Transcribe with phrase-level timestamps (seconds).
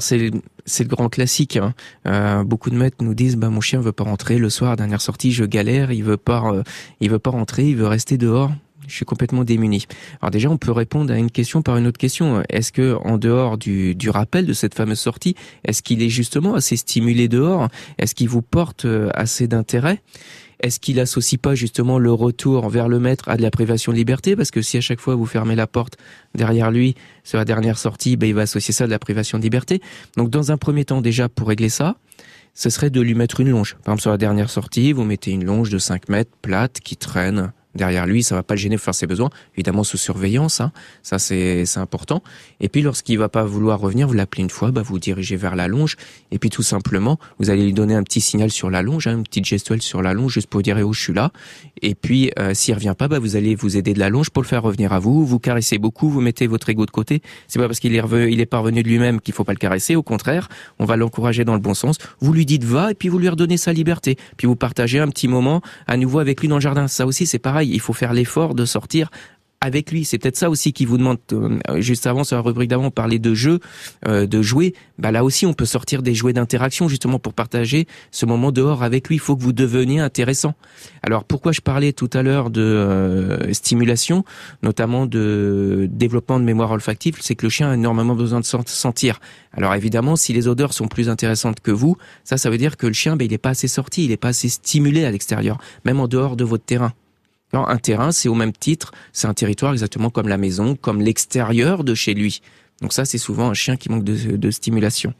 [0.00, 1.56] C'est le grand classique.
[1.56, 1.74] Hein.
[2.06, 5.00] Euh, beaucoup de maîtres nous disent bah mon chien veut pas rentrer le soir dernière
[5.00, 6.62] sortie, je galère, il veut euh,
[7.00, 8.50] veut pas rentrer, il veut rester dehors.
[8.88, 9.86] Je suis complètement démuni.
[10.20, 12.42] Alors déjà, on peut répondre à une question par une autre question.
[12.48, 15.34] Est-ce que en dehors du, rappel de cette fameuse sortie,
[15.64, 17.68] est-ce qu'il est justement assez stimulé dehors?
[17.98, 20.02] Est-ce qu'il vous porte euh, assez d'intérêt?
[20.60, 23.96] Est-ce qu'il associe pas justement le retour vers le maître à de la privation de
[23.96, 24.36] liberté?
[24.36, 25.96] Parce que si à chaque fois vous fermez la porte
[26.34, 26.94] derrière lui
[27.24, 29.80] sur la dernière sortie, ben, il va associer ça à de la privation de liberté.
[30.16, 31.96] Donc dans un premier temps déjà pour régler ça,
[32.54, 33.74] ce serait de lui mettre une longe.
[33.82, 36.96] Par exemple sur la dernière sortie, vous mettez une longe de 5 mètres plate qui
[36.96, 40.60] traîne derrière lui, ça va pas le gêner pour faire ses besoins, évidemment sous surveillance,
[40.60, 40.72] hein,
[41.02, 42.22] ça c'est important.
[42.60, 45.56] Et puis lorsqu'il va pas vouloir revenir, vous l'appelez une fois, bah, vous, dirigez vers
[45.56, 45.96] la longe,
[46.30, 49.16] et puis tout simplement, vous allez lui donner un petit signal sur la longe, hein,
[49.16, 51.30] une petite gestuelle sur la longe, juste pour dire oh je suis là.
[51.80, 54.42] Et puis euh, s'il revient pas, bah, vous allez vous aider de la longe pour
[54.42, 57.22] le faire revenir à vous, vous caressez beaucoup, vous mettez votre ego de côté.
[57.48, 59.96] C'est pas parce qu'il est il est parvenu de lui-même qu'il faut pas le caresser,
[59.96, 60.48] au contraire,
[60.78, 61.96] on va l'encourager dans le bon sens.
[62.20, 65.08] Vous lui dites va, et puis vous lui redonnez sa liberté, puis vous partagez un
[65.08, 66.88] petit moment à nouveau avec lui dans le jardin.
[66.88, 69.10] Ça aussi c'est pareil il faut faire l'effort de sortir
[69.62, 70.04] avec lui.
[70.04, 71.18] C'est peut-être ça aussi qui vous demande.
[71.32, 73.60] Euh, juste avant, sur la rubrique d'avant, on parlait de jeux,
[74.06, 74.74] euh, de jouer.
[74.98, 78.82] Bah là aussi, on peut sortir des jouets d'interaction justement pour partager ce moment dehors
[78.82, 79.16] avec lui.
[79.16, 80.54] Il faut que vous deveniez intéressant.
[81.02, 84.24] Alors pourquoi je parlais tout à l'heure de euh, stimulation,
[84.62, 89.20] notamment de développement de mémoire olfactive, c'est que le chien a énormément besoin de sentir.
[89.52, 92.88] Alors évidemment, si les odeurs sont plus intéressantes que vous, ça, ça veut dire que
[92.88, 95.58] le chien, ben, il n'est pas assez sorti, il n'est pas assez stimulé à l'extérieur,
[95.84, 96.92] même en dehors de votre terrain
[97.52, 101.84] un terrain, c'est au même titre, c'est un territoire exactement comme la maison, comme l'extérieur
[101.84, 102.40] de chez lui.
[102.80, 105.14] Donc ça, c'est souvent un chien qui manque de, stimulation.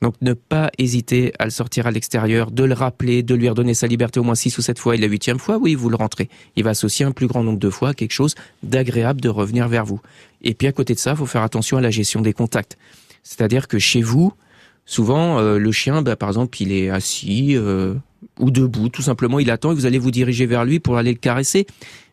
[0.00, 3.74] Donc ne pas hésiter à le sortir à l'extérieur, de le rappeler, de lui redonner
[3.74, 5.96] sa liberté au moins six ou sept fois et la huitième fois, oui, vous le
[5.96, 6.28] rentrez.
[6.56, 9.84] Il va associer un plus grand nombre de fois quelque chose d'agréable de revenir vers
[9.84, 10.00] vous.
[10.42, 12.78] Et puis à côté de ça, il faut faire attention à la gestion des contacts.
[13.24, 14.32] C'est-à-dire que chez vous,
[14.88, 17.94] souvent, euh, le chien, bah, par exemple, il est assis, euh,
[18.40, 21.12] ou debout, tout simplement, il attend et vous allez vous diriger vers lui pour aller
[21.12, 21.66] le caresser.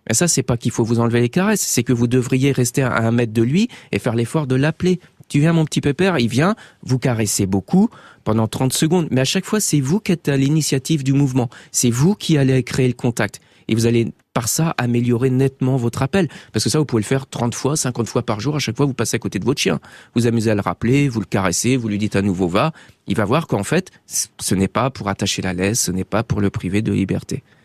[0.08, 2.84] Mais ça, c'est pas qu'il faut vous enlever les caresses, c'est que vous devriez rester
[2.84, 5.00] à un mètre de lui et faire l'effort de l'appeler.
[5.30, 7.90] Tu viens, mon petit pépère, il vient, vous caressez beaucoup
[8.24, 11.50] pendant 30 secondes, mais à chaque fois, c'est vous qui êtes à l'initiative du mouvement.
[11.72, 13.40] C'est vous qui allez créer le contact.
[13.68, 16.28] Et vous allez par ça améliorer nettement votre appel.
[16.52, 18.56] Parce que ça, vous pouvez le faire 30 fois, 50 fois par jour.
[18.56, 19.80] À chaque fois, vous passez à côté de votre chien.
[20.16, 22.72] Vous amusez à le rappeler, vous le caressez, vous lui dites à nouveau va.
[23.08, 26.24] Il va voir qu'en fait, ce n'est pas pour attacher la laisse, ce n'est pas
[26.24, 27.44] pour le priver de liberté.